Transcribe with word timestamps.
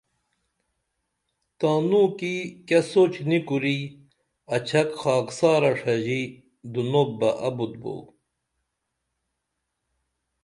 تانوں 1.59 2.07
کی 2.19 2.35
کیہ 2.67 2.81
سوچ 2.91 3.13
نی 3.29 3.37
کُری 3.47 3.79
اچھک 4.55 4.89
خاکسارہ 5.01 5.71
ݜژی 5.79 6.21
دُنوپ 6.71 7.09
بہ 7.19 7.29
ابُت 7.47 7.73
بو 7.81 7.95